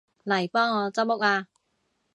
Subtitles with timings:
[0.25, 1.47] 嚟幫我執屋吖